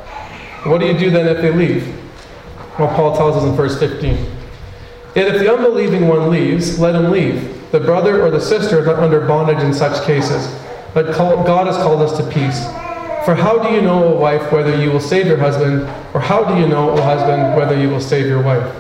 [0.65, 1.98] What do you do then if they leave?
[2.79, 4.15] Well, Paul tells us in verse 15.
[4.15, 7.69] And if the unbelieving one leaves, let him leave.
[7.71, 10.57] The brother or the sister is not under bondage in such cases,
[10.93, 12.65] but God has called us to peace.
[13.25, 15.81] For how do you know, O wife, whether you will save your husband,
[16.13, 18.73] or how do you know, O husband, whether you will save your wife?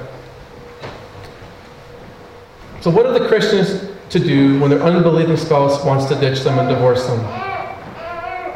[2.79, 6.57] So, what are the Christians to do when their unbelieving spouse wants to ditch them
[6.57, 7.19] and divorce them?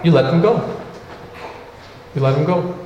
[0.06, 0.82] You let them go.
[2.16, 2.83] You let them go.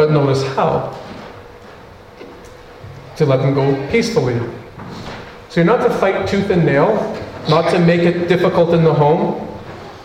[0.00, 0.98] But notice how.
[3.16, 4.38] To let them go peacefully.
[5.50, 6.94] So you're not to fight tooth and nail,
[7.50, 9.46] not to make it difficult in the home.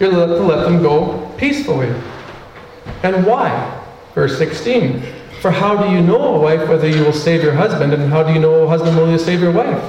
[0.02, 1.96] You're to let them go peacefully.
[3.04, 3.82] And why?
[4.14, 5.02] Verse 16.
[5.40, 8.22] For how do you know, a wife, whether you will save your husband, and how
[8.22, 9.82] do you know, a husband, will you save your wife?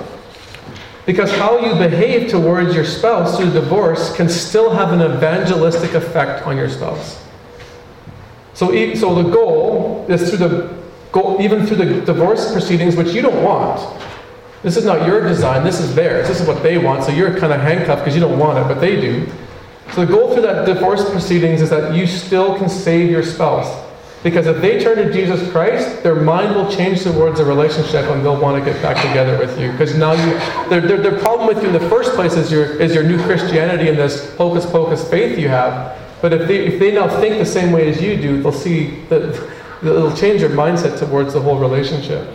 [1.05, 6.47] Because how you behave towards your spouse through divorce can still have an evangelistic effect
[6.47, 7.27] on your spouse.
[8.57, 10.77] So, so the goal is through the
[11.41, 13.81] even through the divorce proceedings, which you don't want.
[14.63, 15.65] This is not your design.
[15.65, 16.29] This is theirs.
[16.29, 17.05] This is what they want.
[17.05, 19.27] So you're kind of handcuffed because you don't want it, but they do.
[19.93, 23.85] So the goal through that divorce proceedings is that you still can save your spouse.
[24.23, 28.25] Because if they turn to Jesus Christ, their mind will change towards a relationship and
[28.25, 29.71] they'll want to get back together with you.
[29.71, 32.81] Because now you, their, their, their problem with you in the first place is your,
[32.81, 35.97] is your new Christianity and this hocus pocus faith you have.
[36.21, 39.03] But if they, if they now think the same way as you do, they'll see
[39.11, 39.49] that
[39.83, 42.29] it'll change your mindset towards the whole relationship.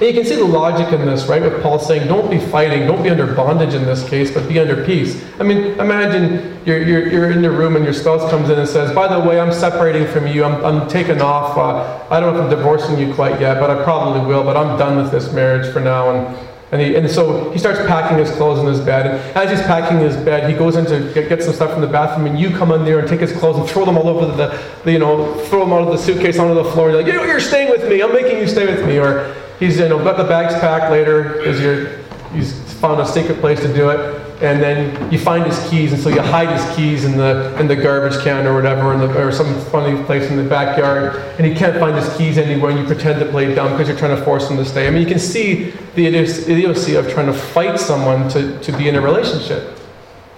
[0.00, 1.40] And you can see the logic in this, right?
[1.40, 4.58] With Paul saying, don't be fighting, don't be under bondage in this case, but be
[4.58, 5.24] under peace.
[5.38, 8.68] I mean, imagine you're, you're, you're in your room and your spouse comes in and
[8.68, 11.56] says, by the way, I'm separating from you, I'm, I'm taking off.
[11.56, 14.56] Uh, I don't know if I'm divorcing you quite yet, but I probably will, but
[14.56, 16.10] I'm done with this marriage for now.
[16.10, 19.06] And, and, he, and so he starts packing his clothes in his bed.
[19.06, 21.80] And as he's packing his bed, he goes in to get, get some stuff from
[21.80, 24.08] the bathroom, and you come in there and take his clothes and throw them all
[24.08, 26.90] over the, the you know, throw them out of the suitcase onto the floor.
[26.90, 28.02] You're like, you know, you're staying with me.
[28.02, 28.98] I'm making you stay with me.
[28.98, 31.98] Or he's you know got the bags packed later because you're
[32.32, 36.02] he's found a secret place to do it and then you find his keys and
[36.02, 39.30] so you hide his keys in the in the garbage can or whatever the, or
[39.30, 42.86] some funny place in the backyard and he can't find his keys anywhere and you
[42.86, 44.88] pretend to play dumb because you're trying to force him to stay.
[44.88, 48.88] I mean you can see the idiocy of trying to fight someone to, to be
[48.88, 49.78] in a relationship.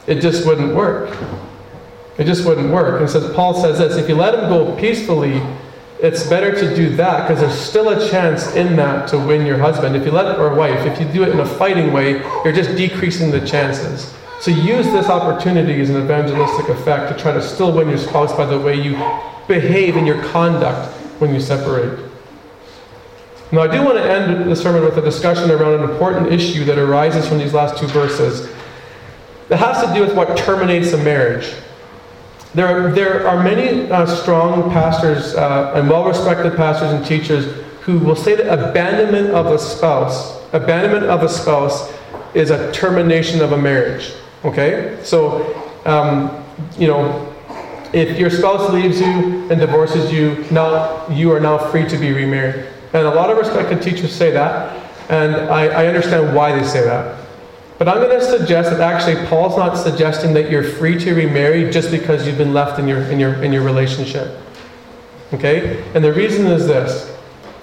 [0.07, 1.17] It just wouldn't work.
[2.19, 3.01] It just wouldn't work.
[3.01, 5.41] And says paul says this if you let him go peacefully
[6.01, 9.59] it's better to do that because there's still a chance in that to win your
[9.59, 9.97] husband.
[9.97, 12.77] If you let or wife, if you do it in a fighting way, you're just
[12.77, 14.15] decreasing the chances.
[14.41, 18.33] So use this opportunity as an evangelistic effect to try to still win your spouse
[18.37, 18.93] by the way you
[19.49, 21.99] behave in your conduct when you separate.
[23.53, 26.65] Now, I do want to end the sermon with a discussion around an important issue
[26.65, 28.51] that arises from these last two verses.
[29.49, 31.55] It has to do with what terminates a marriage.
[32.57, 37.45] There are, there are many uh, strong pastors uh, and well respected pastors and teachers
[37.83, 41.93] who will say that abandonment of a spouse, abandonment of a spouse
[42.33, 44.15] is a termination of a marriage.
[44.43, 44.99] Okay?
[45.03, 45.45] So,
[45.85, 46.43] um,
[46.79, 47.31] you know,
[47.93, 52.11] if your spouse leaves you and divorces you, now you are now free to be
[52.13, 52.69] remarried.
[52.95, 54.75] And a lot of respected teachers say that,
[55.11, 57.26] and I, I understand why they say that.
[57.79, 61.71] But I'm going to suggest that actually Paul's not suggesting that you're free to remarry
[61.71, 64.39] just because you've been left in your, in your, in your relationship.
[65.35, 65.85] Okay?
[65.95, 67.15] And the reason is this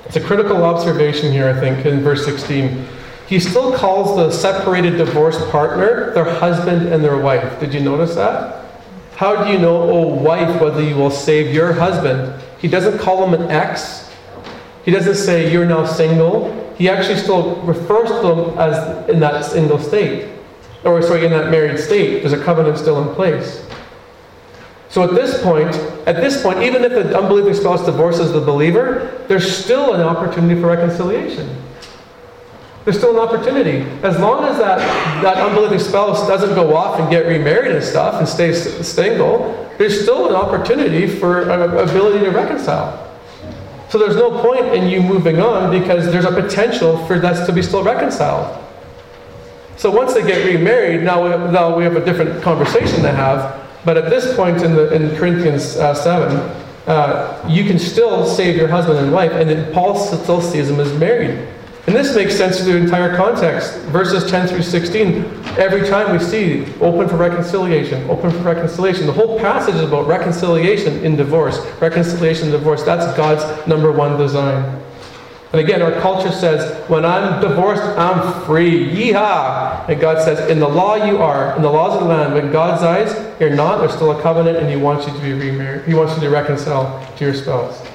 [0.05, 2.85] it's a critical observation here, I think, in verse 16.
[3.25, 7.59] He still calls the separated divorced partner their husband and their wife.
[7.59, 8.65] Did you notice that?
[9.15, 12.39] How do you know, oh wife, whether you will save your husband?
[12.59, 14.11] He doesn't call him an ex.
[14.85, 19.45] He doesn't say you're now single he actually still refers to them as in that
[19.45, 20.29] single state.
[20.83, 22.21] Or, sorry, in that married state.
[22.21, 23.65] There's a covenant still in place.
[24.89, 29.23] So at this point, at this point, even if the unbelieving spouse divorces the believer,
[29.27, 31.63] there's still an opportunity for reconciliation.
[32.83, 33.89] There's still an opportunity.
[34.03, 34.79] As long as that,
[35.23, 40.01] that unbelieving spouse doesn't go off and get remarried and stuff and stay single, there's
[40.01, 43.12] still an opportunity for an ability to reconcile.
[43.93, 47.53] So there's no point in you moving on because there's a potential for us to
[47.53, 48.59] be still reconciled.
[49.77, 53.69] So once they get remarried, now we, now we have a different conversation to have.
[53.85, 56.37] but at this point in, the, in Corinthians uh, 7,
[56.87, 60.79] uh, you can still save your husband and wife, and then Paul still sees them
[60.79, 61.47] as married.
[61.85, 63.77] And this makes sense to the entire context.
[63.89, 65.25] Verses 10 through 16,
[65.57, 69.05] every time we see open for reconciliation, open for reconciliation.
[69.05, 71.59] The whole passage is about reconciliation in divorce.
[71.81, 72.83] Reconciliation in divorce.
[72.83, 74.81] That's God's number one design.
[75.51, 78.89] And again, our culture says, when I'm divorced, I'm free.
[78.89, 79.87] Yeehaw!
[79.87, 82.45] And God says, in the law you are, in the laws of the land, but
[82.45, 83.77] in God's eyes, you're not.
[83.79, 85.85] There's still a covenant, and He wants you to be remarried.
[85.85, 87.85] He wants you to reconcile to your spouse.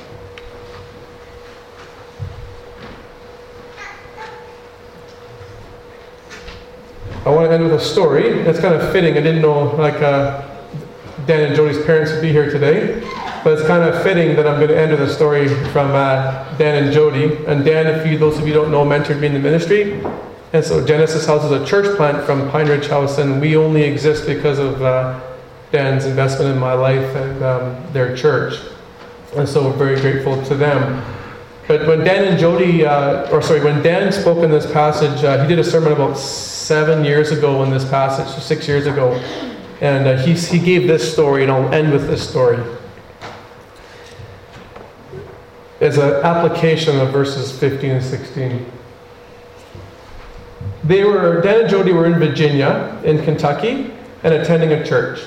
[7.29, 8.43] I want to end with a story.
[8.43, 9.19] That's kind of fitting.
[9.19, 10.49] I didn't know like uh,
[11.27, 13.07] Dan and Jody's parents would be here today,
[13.45, 16.57] but it's kind of fitting that I'm going to end with a story from uh,
[16.57, 17.45] Dan and Jody.
[17.45, 20.03] And Dan, if you those of you don't know, mentored me in the ministry.
[20.55, 23.83] And so Genesis House is a church plant from Pine Ridge House, and we only
[23.83, 25.21] exist because of uh,
[25.71, 28.59] Dan's investment in my life and um, their church.
[29.37, 31.05] And so we're very grateful to them.
[31.67, 35.43] But when Dan and Jody, uh, or sorry, when Dan spoke in this passage, uh,
[35.43, 36.17] he did a sermon about
[36.69, 39.15] seven years ago in this passage, six years ago.
[39.81, 42.63] And uh, he, he gave this story, and I'll end with this story.
[45.81, 48.71] As an application of verses 15 and 16.
[50.85, 53.91] They were, Dan and Jody were in Virginia, in Kentucky,
[54.23, 55.21] and attending a church.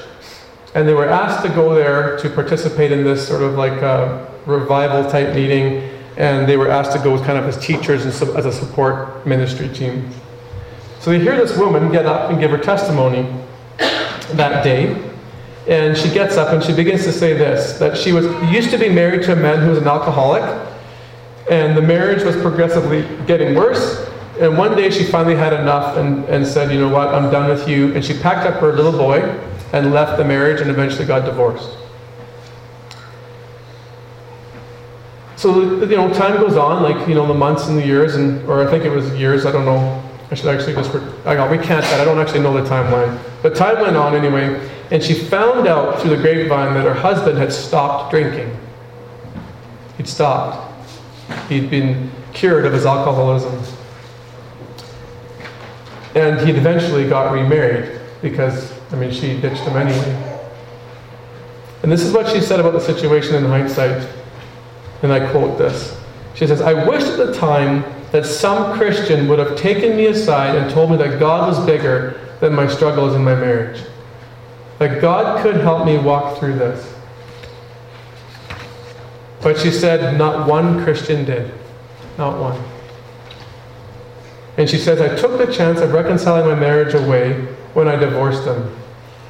[0.76, 4.32] And they were asked to go there to participate in this sort of like a
[4.46, 8.46] revival type meeting and they were asked to go kind of as teachers and as
[8.46, 10.12] a support ministry team.
[11.02, 13.28] So they hear this woman get up and give her testimony
[14.34, 14.96] that day.
[15.68, 18.78] And she gets up and she begins to say this that she was used to
[18.78, 20.44] be married to a man who was an alcoholic,
[21.50, 24.08] and the marriage was progressively getting worse.
[24.40, 27.50] And one day she finally had enough and, and said, You know what, I'm done
[27.50, 27.96] with you.
[27.96, 29.22] And she packed up her little boy
[29.74, 31.78] and left the marriage and eventually got divorced.
[35.36, 38.48] So, you know, time goes on, like, you know, the months and the years, and,
[38.48, 40.11] or I think it was years, I don't know.
[40.32, 43.22] I should actually just, I got, recant that, I don't actually know the timeline.
[43.44, 47.38] But time went on anyway, and she found out through the grapevine that her husband
[47.38, 48.58] had stopped drinking.
[49.98, 50.72] He'd stopped.
[51.50, 53.62] He'd been cured of his alcoholism.
[56.16, 60.40] And he'd eventually got remarried because, I mean, she ditched him anyway.
[61.84, 64.08] And this is what she said about the situation in hindsight.
[65.04, 66.00] And I quote this.
[66.36, 70.56] She says, I wish at the time that some Christian would have taken me aside
[70.56, 73.82] and told me that God was bigger than my struggles in my marriage.
[74.80, 76.94] That God could help me walk through this.
[79.42, 81.52] But she said, not one Christian did.
[82.18, 82.62] Not one.
[84.58, 87.34] And she says, I took the chance of reconciling my marriage away
[87.74, 88.76] when I divorced him.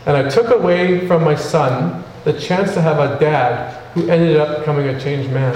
[0.05, 4.37] And I took away from my son the chance to have a dad who ended
[4.37, 5.55] up becoming a changed man.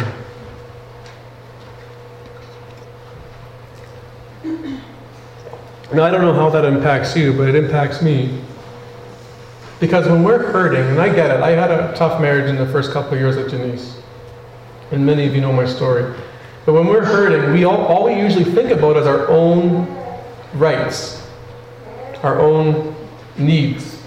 [6.02, 8.42] I don't know how that impacts you, but it impacts me.
[9.80, 12.66] Because when we're hurting, and I get it, I had a tough marriage in the
[12.68, 14.02] first couple of years with Janice.
[14.92, 16.14] And many of you know my story.
[16.66, 19.86] But when we're hurting, we all, all we usually think about is our own
[20.54, 21.28] rights,
[22.24, 22.96] our own
[23.38, 24.02] needs,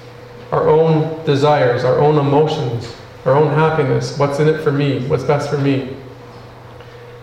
[0.50, 2.94] our own desires, our own emotions
[3.28, 4.18] our own happiness.
[4.18, 5.06] What's in it for me?
[5.06, 5.94] What's best for me?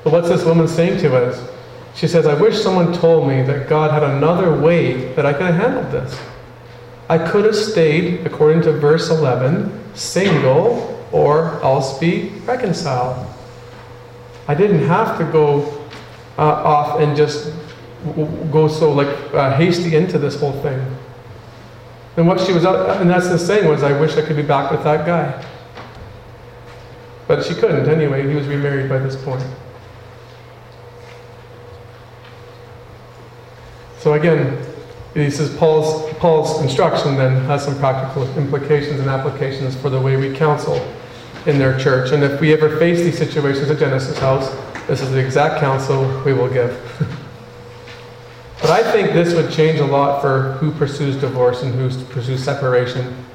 [0.04, 1.50] But what's this woman saying to us?
[1.96, 5.46] She says, I wish someone told me that God had another way that I could
[5.46, 6.20] have handled this.
[7.10, 13.26] I could have stayed, according to verse 11, single or else be reconciled.
[14.48, 15.62] I didn't have to go
[16.38, 17.54] uh, off and just
[18.52, 20.80] go so like uh, hasty into this whole thing.
[22.18, 24.72] And what she was, and that's the saying was, I wish I could be back
[24.72, 25.46] with that guy.
[27.28, 28.28] But she couldn't anyway.
[28.28, 29.44] He was remarried by this point.
[34.06, 34.64] So again,
[35.16, 40.16] this is Paul's, Paul's instruction then has some practical implications and applications for the way
[40.16, 40.76] we counsel
[41.48, 42.12] in their church.
[42.12, 44.52] And if we ever face these situations at Genesis House,
[44.86, 46.80] this is the exact counsel we will give.
[48.62, 52.44] but I think this would change a lot for who pursues divorce and who pursues
[52.44, 53.26] separation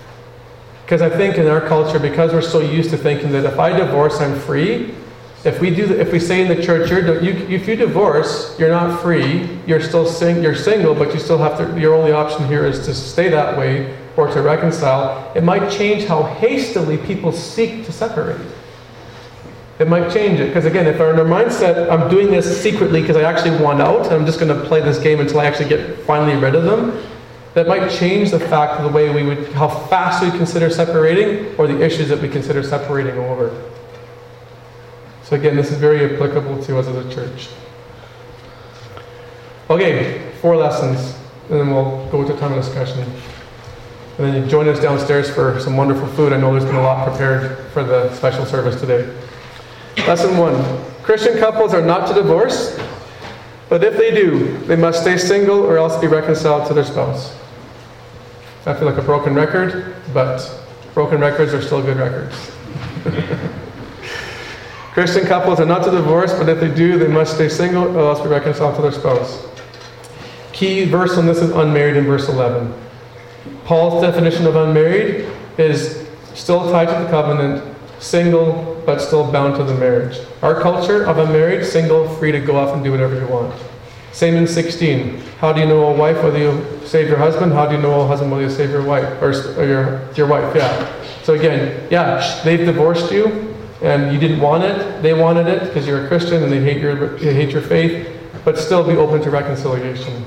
[0.84, 3.76] because I think in our culture, because we're so used to thinking that if I
[3.76, 4.94] divorce, I'm free.
[5.42, 9.00] If we do, if we say in the church, you, if you divorce, you're not
[9.00, 9.58] free.
[9.66, 11.80] You're still sing, you're single, but you still have to.
[11.80, 15.32] Your only option here is to stay that way or to reconcile.
[15.34, 18.40] It might change how hastily people seek to separate.
[19.78, 23.22] It might change it because again, if our mindset, I'm doing this secretly because I
[23.22, 26.00] actually want out, and I'm just going to play this game until I actually get
[26.00, 27.02] finally rid of them
[27.54, 31.56] that might change the fact of the way we would, how fast we consider separating
[31.56, 33.50] or the issues that we consider separating over.
[35.30, 37.50] So, again, this is very applicable to us as a church.
[39.70, 41.16] Okay, four lessons,
[41.48, 42.98] and then we'll go to time of discussion.
[44.18, 46.32] And then you join us downstairs for some wonderful food.
[46.32, 49.08] I know there's been a lot prepared for the special service today.
[49.98, 50.56] Lesson one
[51.04, 52.76] Christian couples are not to divorce,
[53.68, 57.36] but if they do, they must stay single or else be reconciled to their spouse.
[58.66, 60.44] I feel like a broken record, but
[60.92, 62.50] broken records are still good records.
[64.92, 68.10] Christian couples are not to divorce, but if they do, they must stay single or
[68.10, 69.46] else be reconciled to their spouse.
[70.52, 72.74] Key verse on this is unmarried in verse 11.
[73.64, 75.28] Paul's definition of unmarried
[75.58, 80.18] is still tied to the covenant, single, but still bound to the marriage.
[80.42, 83.54] Our culture of unmarried, single, free to go off and do whatever you want.
[84.10, 85.18] Same in 16.
[85.38, 87.52] How do you know a wife whether you save your husband?
[87.52, 89.22] How do you know a husband whether you save your wife?
[89.22, 91.04] Or, or your, your wife, yeah.
[91.22, 93.49] So again, yeah, they've divorced you
[93.82, 95.02] and you didn't want it.
[95.02, 98.08] They wanted it because you're a Christian and they hate your, they hate your faith,
[98.44, 100.24] but still be open to reconciliation.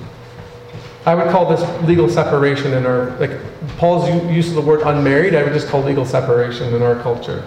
[1.06, 3.32] I would call this legal separation in our, like
[3.78, 7.44] Paul's use of the word unmarried, I would just call legal separation in our culture.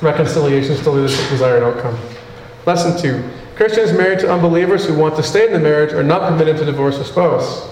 [0.00, 1.98] Reconciliation still is the desired outcome.
[2.66, 6.28] Lesson two Christians married to unbelievers who want to stay in the marriage are not
[6.28, 7.68] permitted to divorce a spouse.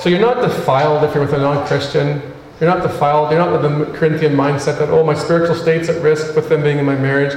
[0.00, 2.20] So you're not defiled if you're with a non Christian.
[2.64, 3.30] You're not defiled.
[3.30, 6.62] You're not with the Corinthian mindset that, oh, my spiritual state's at risk with them
[6.62, 7.34] being in my marriage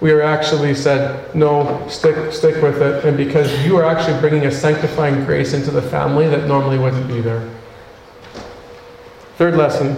[0.00, 3.04] we are actually said, no, stick, stick with it.
[3.04, 7.08] And because you are actually bringing a sanctifying grace into the family that normally wouldn't
[7.08, 7.48] be there.
[9.36, 9.96] Third lesson.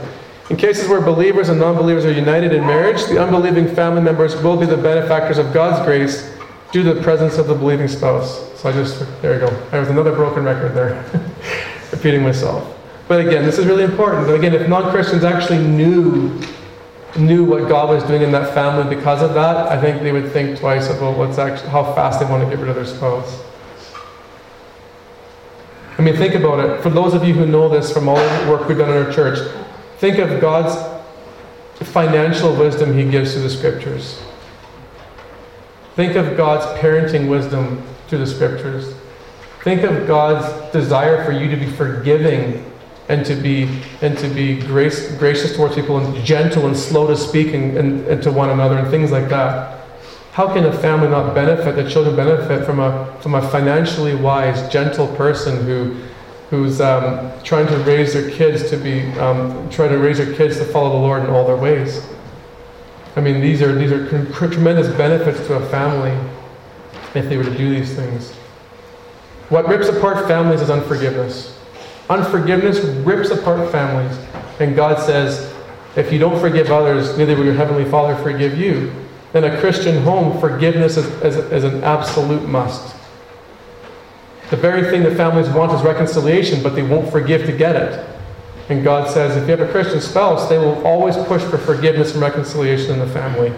[0.49, 4.35] In cases where believers and non believers are united in marriage, the unbelieving family members
[4.43, 6.35] will be the benefactors of God's grace
[6.73, 8.59] due to the presence of the believing spouse.
[8.59, 9.69] So I just, there you go.
[9.71, 11.05] I was another broken record there,
[11.93, 12.80] repeating myself.
[13.11, 14.31] But again, this is really important.
[14.31, 16.41] Again, if non Christians actually knew
[17.19, 20.31] knew what God was doing in that family because of that, I think they would
[20.31, 23.43] think twice about what's actually, how fast they want to get rid of their spouse.
[25.99, 26.83] I mean, think about it.
[26.85, 29.13] For those of you who know this from all the work we've done in our
[29.13, 29.41] church,
[29.99, 30.77] think of God's
[31.85, 34.23] financial wisdom He gives through the scriptures.
[35.97, 38.95] Think of God's parenting wisdom through the scriptures.
[39.65, 42.70] Think of God's desire for you to be forgiving
[43.11, 43.69] and to be
[44.01, 48.07] and to be grace, gracious towards people and gentle and slow to speak and, and,
[48.07, 49.81] and, to one another and things like that.
[50.33, 54.71] How can a family not benefit, the children benefit from a from a financially wise,
[54.73, 55.97] gentle person who
[56.51, 60.57] who's um, trying to raise their kids to be um, trying to raise their kids
[60.59, 62.07] to follow the Lord in all their ways?
[63.17, 66.17] I mean, these are these are tremendous benefits to a family
[67.15, 68.31] if they were to do these things.
[69.49, 71.60] What rips apart families is unforgiveness.
[72.11, 74.19] Unforgiveness rips apart families.
[74.59, 75.55] And God says,
[75.97, 78.93] if you don't forgive others, neither will your Heavenly Father forgive you.
[79.33, 82.97] In a Christian home, forgiveness is, is, is an absolute must.
[84.51, 88.05] The very thing that families want is reconciliation, but they won't forgive to get it.
[88.69, 92.13] And God says, if you have a Christian spouse, they will always push for forgiveness
[92.13, 93.53] and reconciliation in the family.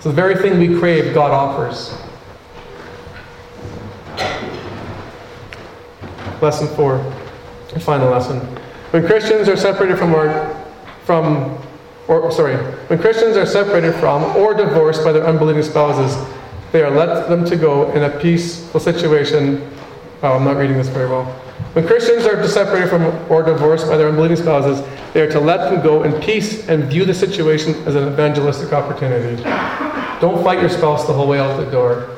[0.00, 1.96] So the very thing we crave, God offers.
[6.42, 6.98] Lesson four
[7.80, 8.40] final lesson.
[8.92, 10.12] When Christians are separated from
[11.04, 11.58] from,
[12.08, 12.56] or sorry,
[12.88, 16.16] when Christians are separated from or divorced by their unbelieving spouses,
[16.72, 19.68] they are let them to go in a peaceful situation.
[20.22, 21.24] Oh, I'm not reading this very well.
[21.72, 25.70] When Christians are separated from or divorced by their unbelieving spouses, they are to let
[25.70, 29.42] them go in peace and view the situation as an evangelistic opportunity.
[30.20, 32.16] Don't fight your spouse the whole way out the door.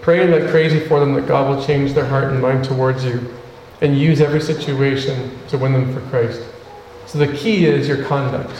[0.00, 3.37] Pray like crazy for them that God will change their heart and mind towards you
[3.80, 6.42] and use every situation to win them for Christ.
[7.06, 8.52] So the key is your conduct.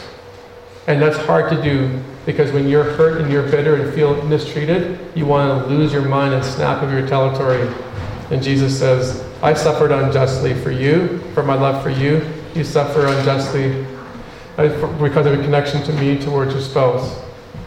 [0.87, 4.99] And that's hard to do because when you're hurt and you're bitter and feel mistreated,
[5.15, 7.69] you want to lose your mind and snap of your territory.
[8.31, 12.23] And Jesus says, I suffered unjustly for you, for my love for you.
[12.55, 13.87] You suffer unjustly
[14.57, 17.23] uh, because of your connection to me towards your spouse.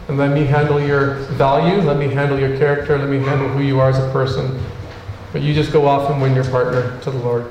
[0.08, 3.62] And let me handle your value, let me handle your character, let me handle who
[3.62, 4.60] you are as a person.
[5.32, 7.50] But you just go off and win your partner to the Lord.